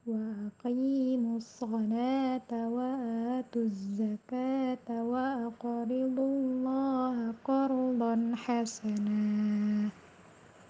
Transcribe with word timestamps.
Wa 0.05 0.53
aqimus 0.53 1.49
salata 1.57 2.69
wa 2.69 3.01
atuz 3.41 3.97
zakata 3.97 5.01
wa 5.01 5.49
aqridullaha 5.49 7.33
qardan 7.41 8.37
hasanah 8.37 9.72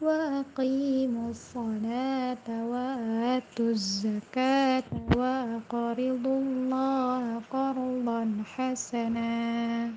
وأقيموا 0.04 1.30
الصلاة 1.30 2.48
وآتوا 2.71 3.70
الزكاة 3.71 4.84
وأقرضوا 5.17 6.39
الله 6.45 7.41
قرضا 7.52 8.21
حسنا 8.55 9.91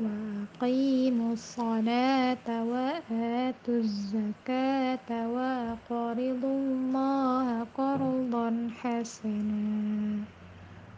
وأقيموا 0.00 1.32
الصلاة 1.32 2.48
وآتوا 2.72 3.78
الزكاة 3.86 5.08
وأقرضوا 5.34 6.58
الله 6.68 7.66
قرضا 7.78 8.70
حسنا 8.82 9.64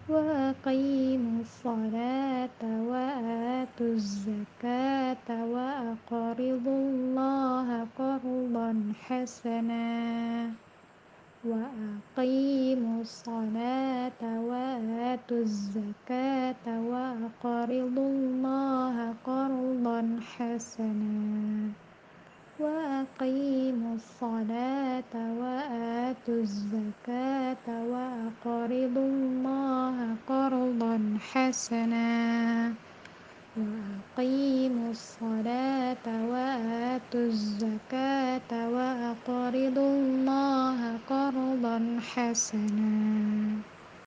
وأقيموا 0.09 1.41
الصلاة 1.41 2.61
وآتوا 2.91 3.93
الزكاة 4.01 5.29
وأقرضوا 5.55 6.85
حسنا 9.11 10.51
وأقيموا 11.45 13.01
الصلاة 13.01 14.23
وآتوا 14.23 15.39
الزكاة 15.39 16.65
وأقرضوا 16.67 18.11
الله 18.15 19.15
قرضا 19.27 20.21
حسنا. 20.37 21.15
وأقيموا 22.61 23.95
الصلاة 23.95 25.15
وآتوا 25.15 26.41
الزكاة 26.41 27.67
وأقرضوا 27.67 29.11
الله 29.19 29.97
قرضا 30.29 31.19
حسنا. 31.33 32.11
وأقيموا 33.57 34.91
الصلاة 34.91 36.07
وآتوا 36.07 37.27
الزكاة 37.27 38.51
وأقرضوا 39.11 39.95
الله 40.03 40.99
قرضا 41.11 41.99
حسنا. 42.01 43.80